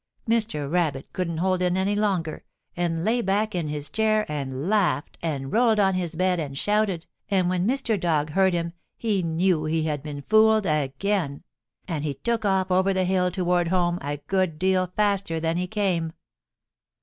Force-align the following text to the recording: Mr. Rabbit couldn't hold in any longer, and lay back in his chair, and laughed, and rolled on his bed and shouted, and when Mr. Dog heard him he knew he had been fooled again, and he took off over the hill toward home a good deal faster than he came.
Mr. 0.27 0.67
Rabbit 0.67 1.13
couldn't 1.13 1.37
hold 1.37 1.61
in 1.61 1.77
any 1.77 1.93
longer, 1.95 2.43
and 2.75 3.03
lay 3.03 3.21
back 3.21 3.53
in 3.53 3.67
his 3.67 3.87
chair, 3.87 4.25
and 4.27 4.67
laughed, 4.67 5.15
and 5.21 5.51
rolled 5.53 5.79
on 5.79 5.93
his 5.93 6.15
bed 6.15 6.39
and 6.39 6.57
shouted, 6.57 7.05
and 7.29 7.51
when 7.51 7.67
Mr. 7.67 7.99
Dog 7.99 8.31
heard 8.31 8.55
him 8.55 8.73
he 8.97 9.21
knew 9.21 9.65
he 9.65 9.83
had 9.83 10.01
been 10.01 10.23
fooled 10.23 10.65
again, 10.65 11.43
and 11.87 12.03
he 12.03 12.15
took 12.15 12.43
off 12.43 12.71
over 12.71 12.95
the 12.95 13.05
hill 13.05 13.29
toward 13.29 13.67
home 13.67 13.99
a 14.01 14.17
good 14.17 14.57
deal 14.57 14.87
faster 14.95 15.39
than 15.39 15.57
he 15.57 15.67
came. 15.67 16.13